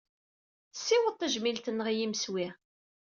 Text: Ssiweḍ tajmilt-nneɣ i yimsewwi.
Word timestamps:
Ssiweḍ 0.77 1.15
tajmilt-nneɣ 1.17 1.87
i 1.89 1.95
yimsewwi. 1.99 2.47